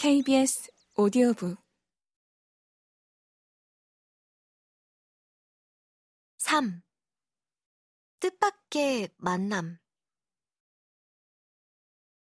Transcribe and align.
KBS 0.00 0.70
오디오북 0.94 1.58
3. 6.36 6.82
뜻밖의 8.20 9.08
만남 9.16 9.80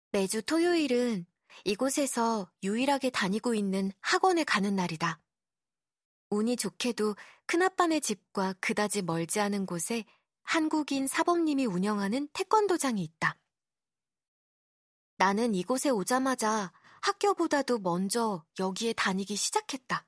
매주 0.10 0.42
토요일은 0.42 1.28
이곳에서 1.64 2.52
유일하게 2.64 3.12
다니고 3.12 3.54
있는 3.54 3.92
학원에 4.00 4.44
가는 4.44 4.76
날이다. 4.76 5.22
운이 6.32 6.56
좋게도 6.56 7.16
큰아빠네 7.46 8.00
집과 8.00 8.56
그다지 8.62 9.04
멀지 9.04 9.40
않은 9.42 9.68
곳에 9.68 10.06
한국인 10.42 11.06
사범님이 11.06 11.68
운영하는 11.68 12.30
태권도장이 12.34 13.04
있다. 13.04 13.38
나는 15.18 15.54
이곳에 15.54 15.90
오자마자 15.92 16.72
학교보다도 17.02 17.80
먼저 17.80 18.44
여기에 18.60 18.94
다니기 18.94 19.36
시작했다. 19.36 20.06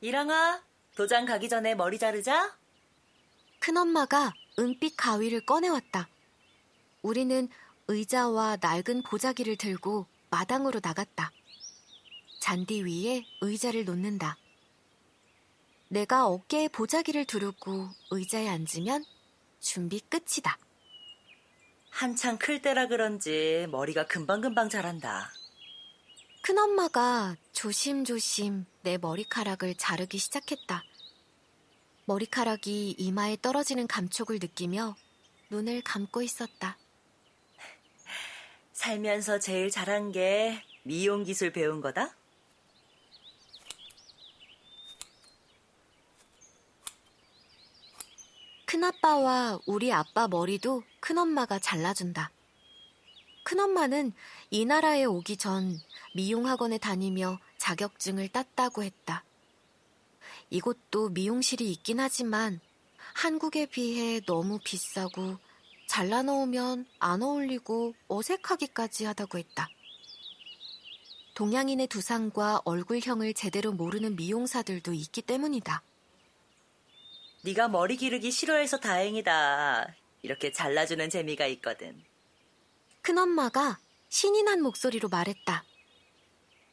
이랑아, 0.00 0.62
도장 0.94 1.24
가기 1.24 1.48
전에 1.48 1.74
머리 1.74 1.98
자르자. 1.98 2.56
큰엄마가 3.60 4.32
은빛 4.58 4.96
가위를 4.96 5.44
꺼내왔다. 5.44 6.08
우리는 7.02 7.48
의자와 7.88 8.58
낡은 8.60 9.02
보자기를 9.02 9.56
들고 9.56 10.06
마당으로 10.30 10.80
나갔다. 10.82 11.32
잔디 12.40 12.82
위에 12.82 13.24
의자를 13.40 13.84
놓는다. 13.84 14.36
내가 15.88 16.26
어깨에 16.26 16.68
보자기를 16.68 17.24
두르고 17.24 17.88
의자에 18.10 18.48
앉으면 18.48 19.04
준비 19.60 20.00
끝이다. 20.00 20.58
한창 21.96 22.36
클 22.36 22.60
때라 22.60 22.88
그런지 22.88 23.66
머리가 23.70 24.06
금방금방 24.06 24.68
자란다. 24.68 25.32
큰엄마가 26.42 27.36
조심조심 27.52 28.66
내 28.82 28.98
머리카락을 28.98 29.74
자르기 29.76 30.18
시작했다. 30.18 30.84
머리카락이 32.04 32.96
이마에 32.98 33.38
떨어지는 33.40 33.86
감촉을 33.86 34.40
느끼며 34.42 34.94
눈을 35.48 35.80
감고 35.80 36.20
있었다. 36.20 36.76
살면서 38.74 39.38
제일 39.38 39.70
잘한 39.70 40.12
게 40.12 40.62
미용 40.82 41.24
기술 41.24 41.50
배운 41.50 41.80
거다? 41.80 42.14
큰아빠와 48.76 49.60
우리 49.64 49.90
아빠 49.90 50.28
머리도 50.28 50.82
큰엄마가 51.00 51.58
잘라준다. 51.58 52.30
큰엄마는 53.44 54.12
이 54.50 54.66
나라에 54.66 55.04
오기 55.04 55.38
전 55.38 55.80
미용학원에 56.14 56.76
다니며 56.76 57.38
자격증을 57.56 58.28
땄다고 58.28 58.82
했다. 58.82 59.24
이곳도 60.50 61.08
미용실이 61.08 61.72
있긴 61.72 62.00
하지만 62.00 62.60
한국에 63.14 63.64
비해 63.64 64.20
너무 64.26 64.58
비싸고 64.62 65.38
잘라놓으면 65.88 66.84
안 66.98 67.22
어울리고 67.22 67.94
어색하기까지 68.08 69.06
하다고 69.06 69.38
했다. 69.38 69.70
동양인의 71.34 71.86
두상과 71.86 72.60
얼굴형을 72.66 73.32
제대로 73.32 73.72
모르는 73.72 74.16
미용사들도 74.16 74.92
있기 74.92 75.22
때문이다. 75.22 75.82
네가 77.46 77.68
머리 77.68 77.96
기르기 77.96 78.32
싫어해서 78.32 78.78
다행이다. 78.80 79.94
이렇게 80.22 80.50
잘라주는 80.50 81.08
재미가 81.08 81.46
있거든. 81.46 82.02
큰엄마가 83.02 83.78
신이 84.08 84.42
난 84.42 84.60
목소리로 84.62 85.08
말했다. 85.08 85.64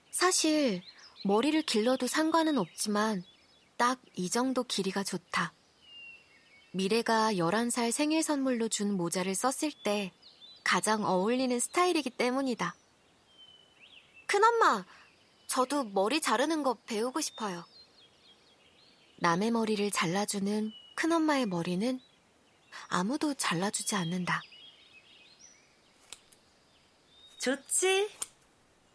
사실 0.10 0.82
머리를 1.26 1.62
길러도 1.62 2.08
상관은 2.08 2.58
없지만 2.58 3.24
딱 3.78 4.00
이 4.16 4.32
정도 4.32 4.64
길이가 4.64 5.04
좋다. 5.04 5.54
미래가 6.72 7.34
11살 7.34 7.92
생일 7.92 8.24
선물로 8.24 8.68
준 8.68 8.94
모자를 8.94 9.36
썼을 9.36 9.72
때 9.84 10.12
가장 10.64 11.06
어울리는 11.06 11.60
스타일이기 11.60 12.10
때문이다. 12.10 12.74
큰엄마, 14.26 14.86
저도 15.46 15.84
머리 15.84 16.20
자르는 16.20 16.64
거 16.64 16.74
배우고 16.88 17.22
싶어요. 17.22 17.64
남의 19.24 19.52
머리를 19.52 19.90
잘라주는 19.90 20.74
큰엄마의 20.96 21.46
머리는 21.46 22.02
아무도 22.90 23.34
잘라주지 23.34 23.96
않는다. 23.96 24.42
좋지? 27.38 28.10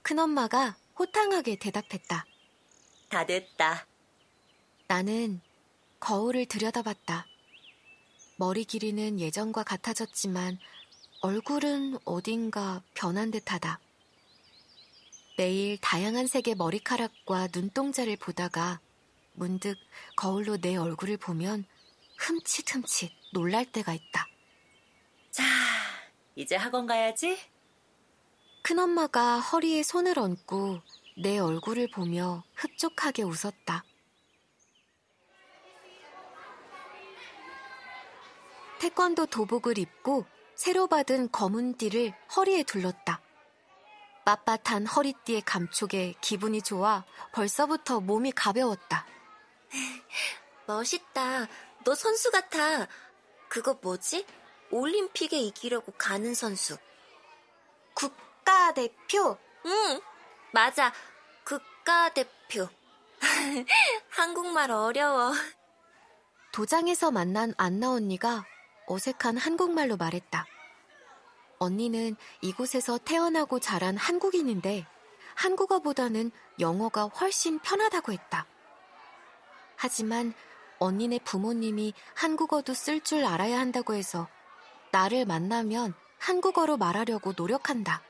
큰엄마가 0.03 0.77
호탕하게 0.99 1.57
대답했다. 1.57 2.27
다 3.09 3.25
됐다. 3.25 3.87
나는 4.87 5.41
거울을 5.99 6.45
들여다봤다. 6.45 7.27
머리 8.37 8.67
길이는 8.67 9.21
예전과 9.21 9.63
같아졌지만 9.63 10.59
얼굴은 11.23 12.01
어딘가 12.05 12.83
변한 12.93 13.31
듯하다. 13.31 13.81
매일 15.39 15.79
다양한 15.79 16.27
색의 16.27 16.57
머리카락과 16.57 17.49
눈동자를 17.55 18.17
보다가 18.17 18.81
문득 19.39 19.77
거울로 20.17 20.57
내 20.59 20.77
얼굴을 20.77 21.17
보면 21.17 21.65
흠칫흠칫 22.19 23.11
놀랄 23.33 23.65
때가 23.65 23.95
있다. 23.95 24.27
자, 25.31 25.45
이제 26.35 26.57
학원 26.57 26.87
가야지. 26.87 27.39
큰엄마가 28.63 29.39
허리에 29.39 29.83
손을 29.83 30.19
얹고 30.19 30.81
내 31.23 31.39
얼굴을 31.39 31.89
보며 31.91 32.45
흡족하게 32.55 33.23
웃었다. 33.23 33.85
태권도 38.79 39.27
도복을 39.27 39.79
입고 39.79 40.25
새로 40.55 40.87
받은 40.87 41.31
검은 41.33 41.77
띠를 41.77 42.13
허리에 42.37 42.63
둘렀다. 42.63 43.21
빳빳한 44.25 44.87
허리띠의 44.95 45.43
감촉에 45.43 46.15
기분이 46.21 46.63
좋아 46.63 47.05
벌써부터 47.33 48.01
몸이 48.01 48.33
가벼웠다. 48.33 49.07
멋있다. 50.67 51.47
너 51.85 51.95
선수 51.95 52.31
같아. 52.31 52.87
그거 53.49 53.79
뭐지? 53.81 54.27
올림픽에 54.71 55.39
이기려고 55.39 55.93
가는 55.93 56.35
선수. 56.35 56.77
국가대표? 57.95 59.39
응, 59.67 60.01
맞아. 60.53 60.93
국가대표. 61.45 62.69
한국말 64.11 64.71
어려워. 64.71 65.33
도장에서 66.53 67.11
만난 67.11 67.55
안나 67.57 67.91
언니가 67.91 68.45
어색한 68.87 69.37
한국말로 69.37 69.97
말했다. 69.97 70.47
언니는 71.59 72.17
이곳에서 72.41 72.99
태어나고 72.99 73.59
자란 73.59 73.97
한국인인데 73.97 74.87
한국어보다는 75.35 76.31
영어가 76.61 77.05
훨씬 77.05 77.59
편하다고 77.59 78.13
했다. 78.13 78.47
하지만 79.79 80.35
언니네 80.81 81.21
부모님이 81.21 81.95
한국어도 82.15 82.75
쓸 82.75 83.01
줄 83.01 83.25
알아야 83.25 83.59
한다고 83.61 83.95
해서 83.95 84.29
나를 84.91 85.25
만나면 85.25 85.95
한국어로 86.19 86.77
말하려고 86.77 87.33
노력한다. 87.37 88.03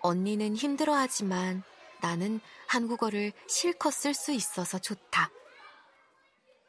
언니는 0.00 0.56
힘들어하지만 0.56 1.62
나는 2.00 2.40
한국어를 2.68 3.32
실컷 3.46 3.92
쓸 3.92 4.14
수 4.14 4.32
있어서 4.32 4.78
좋다. 4.78 5.30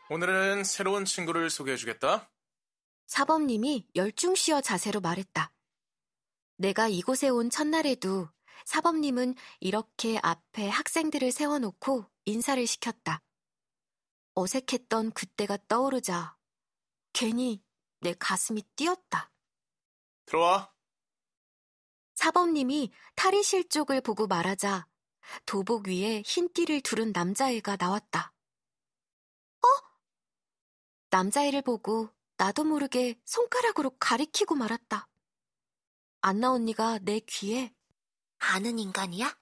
오늘은 0.09 0.65
새로운 0.65 1.05
친구를 1.05 1.49
소개해주겠다. 1.49 2.29
사범님이 3.07 3.87
열중시어 3.95 4.61
자세로 4.61 4.99
말했다. 4.99 5.51
내가 6.57 6.89
이곳에 6.89 7.29
온 7.29 7.49
첫날에도 7.49 8.27
사범님은 8.65 9.35
이렇게 9.61 10.19
앞에 10.21 10.67
학생들을 10.67 11.31
세워놓고 11.31 12.05
인사를 12.25 12.65
시켰다. 12.67 13.21
어색했던 14.35 15.11
그때가 15.11 15.57
떠오르자 15.67 16.37
괜히 17.13 17.63
내 18.01 18.13
가슴이 18.13 18.61
뛰었다. 18.75 19.31
들어와. 20.25 20.73
사범님이 22.15 22.91
탈의실 23.15 23.69
쪽을 23.69 24.01
보고 24.01 24.27
말하자 24.27 24.87
도복 25.45 25.87
위에 25.87 26.21
흰 26.25 26.51
띠를 26.53 26.81
두른 26.81 27.11
남자애가 27.11 27.77
나왔다. 27.79 28.33
어? 29.61 29.67
남자애를 31.09 31.61
보고 31.61 32.09
나도 32.37 32.63
모르게 32.63 33.19
손가락으로 33.25 33.91
가리키고 33.97 34.55
말았다. 34.55 35.07
안나 36.21 36.51
언니가 36.51 36.99
내 36.99 37.19
귀에 37.21 37.73
아는 38.37 38.79
인간이야? 38.79 39.37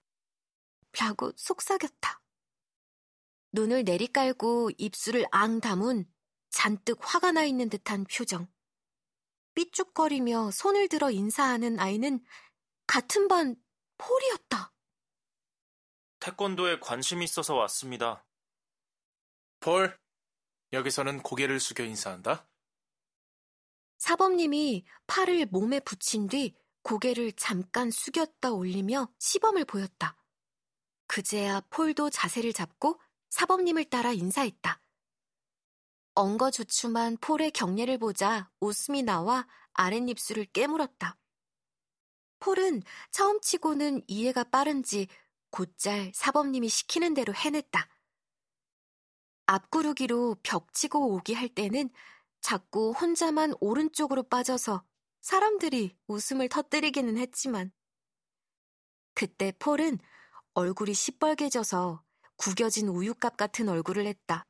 라고 1.00 1.32
속삭였다. 1.36 2.23
눈을 3.54 3.84
내리깔고 3.84 4.72
입술을 4.78 5.26
앙 5.32 5.62
다문 5.62 6.06
잔뜩 6.50 6.98
화가 7.02 7.32
나 7.32 7.46
있는 7.46 7.70
듯한 7.70 8.06
표정. 8.06 8.48
삐죽거리며 9.54 10.52
손을 10.52 10.88
들어 10.88 11.12
인사하는 11.12 11.80
아이는 11.80 12.24
같은 12.88 13.28
반 13.28 13.56
폴이었다. 13.98 14.74
태권도에 16.20 16.80
관심 16.80 17.22
있어서 17.22 17.56
왔습니다. 17.56 18.26
폴, 19.60 20.00
여기서는 20.72 21.22
고개를 21.22 21.60
숙여 21.60 21.84
인사한다. 21.84 22.48
사범님이 24.00 24.86
팔을 25.06 25.46
몸에 25.46 25.80
붙인 25.80 26.28
뒤 26.28 26.56
고개를 26.82 27.34
잠깐 27.34 27.92
숙였다 27.92 28.52
올리며 28.52 29.14
시범을 29.20 29.66
보였다. 29.66 30.18
그제야 31.06 31.62
폴도 31.70 32.10
자세를 32.10 32.52
잡고 32.52 33.00
사범님을 33.34 33.86
따라 33.86 34.12
인사했다. 34.12 34.80
엉거주춤한 36.14 37.18
폴의 37.18 37.50
경례를 37.50 37.98
보자 37.98 38.52
웃음이 38.60 39.02
나와 39.02 39.48
아랫입술을 39.74 40.46
깨물었다. 40.54 41.18
폴은 42.38 42.84
처음 43.10 43.42
치고는 43.42 44.04
이해가 44.06 44.44
빠른지 44.44 45.08
곧잘 45.50 46.12
사범님이 46.14 46.70
시키는 46.70 47.16
대로 47.16 47.34
해냈다. 47.34 47.90
앞구르기로 49.48 50.36
벽 50.44 50.72
치고 50.72 51.16
오기 51.16 51.34
할 51.34 51.50
때는 51.50 51.90
자꾸 52.40 52.92
혼자만 52.92 53.56
오른쪽으로 53.60 54.22
빠져서 54.30 54.86
사람들이 55.22 55.98
웃음을 56.06 56.50
터뜨리기는 56.50 57.18
했지만 57.18 57.72
그때 59.16 59.52
폴은 59.58 59.98
얼굴이 60.54 60.94
시뻘개져서 60.94 62.04
구겨진 62.38 62.88
우유값 62.90 63.38
같은 63.38 63.70
얼굴을 63.70 64.06
했다. 64.06 64.46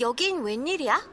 여긴 0.00 0.42
웬일이야? 0.42 1.08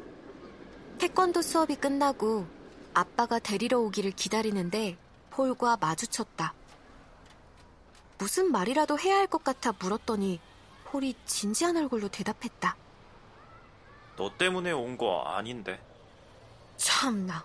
태권도 1.00 1.42
수업이 1.42 1.76
끝나고 1.76 2.46
아빠가 2.94 3.40
데리러 3.40 3.80
오기를 3.80 4.12
기다리는데 4.12 4.98
폴과 5.32 5.78
마주쳤다. 5.78 6.54
무슨 8.18 8.52
말이라도 8.52 8.98
해야 9.00 9.18
할 9.18 9.28
것 9.28 9.44
같아 9.44 9.74
물었더니 9.78 10.40
폴이 10.86 11.16
진지한 11.26 11.76
얼굴로 11.76 12.08
대답했다. 12.10 12.78
너 14.16 14.38
때문에 14.38 14.72
온 14.72 14.98
거 14.98 15.24
아닌데. 15.24 15.82
참나. 16.78 17.44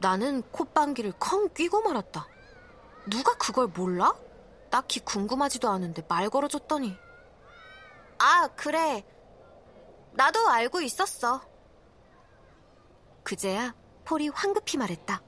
나는 0.00 0.42
콧방귀를 0.50 1.14
컹 1.18 1.48
뀌고 1.54 1.80
말았다. 1.82 2.26
누가 3.06 3.34
그걸 3.36 3.66
몰라? 3.68 4.14
딱히 4.70 5.00
궁금하지도 5.00 5.68
않은데 5.68 6.02
말 6.08 6.30
걸어줬더니. 6.30 6.96
아, 8.18 8.48
그래. 8.56 9.04
나도 10.12 10.48
알고 10.48 10.80
있었어. 10.82 11.42
그제야 13.22 13.74
폴이 14.04 14.28
황급히 14.28 14.76
말했다. 14.76 15.22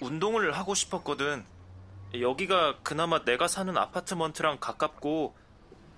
운동을 0.00 0.56
하고 0.56 0.74
싶었거든. 0.74 1.44
여기가 2.18 2.80
그나마 2.82 3.24
내가 3.24 3.48
사는 3.48 3.76
아파트먼트랑 3.76 4.58
가깝고 4.60 5.36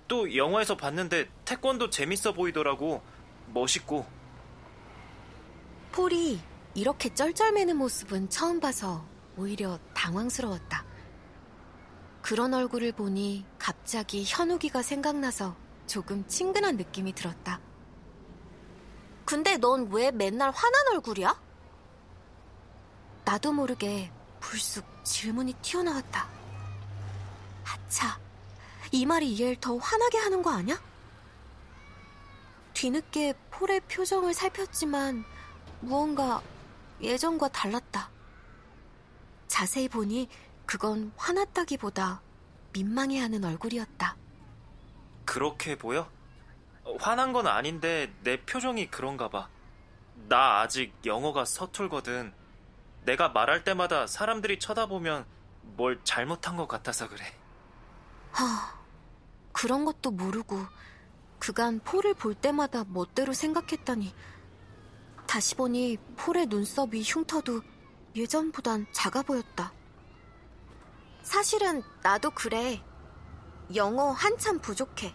또 0.07 0.35
영화에서 0.35 0.75
봤는데 0.75 1.29
태권도 1.45 1.89
재밌어 1.89 2.33
보이더라고. 2.33 3.01
멋있고. 3.47 4.05
폴이 5.91 6.39
이렇게 6.73 7.13
쩔쩔매는 7.13 7.77
모습은 7.77 8.29
처음 8.29 8.59
봐서 8.59 9.05
오히려 9.37 9.77
당황스러웠다. 9.93 10.90
그런 12.31 12.53
얼굴을 12.53 12.93
보니 12.93 13.45
갑자기 13.59 14.23
현욱이가 14.25 14.81
생각나서 14.83 15.53
조금 15.85 16.25
친근한 16.29 16.77
느낌이 16.77 17.11
들었다. 17.11 17.59
근데 19.25 19.57
넌 19.57 19.91
왜 19.91 20.11
맨날 20.11 20.49
화난 20.49 20.87
얼굴이야? 20.93 21.37
나도 23.25 23.51
모르게 23.51 24.13
불쑥 24.39 24.85
질문이 25.03 25.55
튀어나왔다. 25.61 26.29
아차, 27.65 28.17
이 28.93 29.05
말이 29.05 29.37
얘를 29.37 29.57
더 29.57 29.75
화나게 29.75 30.17
하는 30.17 30.41
거 30.41 30.51
아냐? 30.51 30.81
뒤늦게 32.73 33.33
폴의 33.49 33.81
표정을 33.89 34.33
살폈지만 34.33 35.25
무언가 35.81 36.41
예전과 37.01 37.49
달랐다. 37.49 38.09
자세히 39.49 39.89
보니 39.89 40.29
그건 40.71 41.11
화났다기보다 41.17 42.21
민망해하는 42.71 43.43
얼굴이었다. 43.43 44.15
그렇게 45.25 45.77
보여? 45.77 46.09
화난 46.97 47.33
건 47.33 47.45
아닌데 47.45 48.13
내 48.23 48.39
표정이 48.45 48.89
그런가 48.89 49.27
봐. 49.27 49.49
나 50.29 50.61
아직 50.61 50.93
영어가 51.05 51.43
서툴거든. 51.43 52.33
내가 53.03 53.27
말할 53.27 53.65
때마다 53.65 54.07
사람들이 54.07 54.59
쳐다보면 54.59 55.25
뭘 55.75 55.99
잘못한 56.05 56.55
것 56.55 56.69
같아서 56.69 57.09
그래. 57.09 57.25
하, 58.31 58.73
그런 59.51 59.83
것도 59.83 60.11
모르고 60.11 60.57
그간 61.37 61.81
폴을 61.81 62.13
볼 62.13 62.33
때마다 62.33 62.85
멋대로 62.87 63.33
생각했다니. 63.33 64.15
다시 65.27 65.53
보니 65.55 65.97
폴의 66.15 66.45
눈썹이 66.45 67.03
흉터도 67.03 67.61
예전보단 68.15 68.87
작아 68.93 69.21
보였다. 69.21 69.73
사실은 71.23 71.83
나도 72.03 72.31
그래. 72.31 72.81
영어 73.75 74.11
한참 74.11 74.59
부족해. 74.59 75.13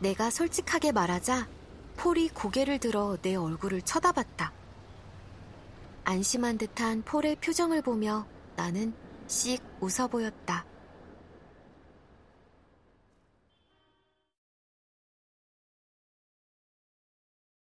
내가 0.00 0.30
솔직하게 0.30 0.92
말하자 0.92 1.48
폴이 1.96 2.28
고개를 2.28 2.78
들어 2.78 3.16
내 3.22 3.34
얼굴을 3.34 3.82
쳐다봤다. 3.82 4.52
안심한 6.04 6.58
듯한 6.58 7.02
폴의 7.02 7.36
표정을 7.36 7.82
보며 7.82 8.26
나는 8.56 8.94
씩 9.26 9.62
웃어 9.80 10.06
보였다. 10.08 10.64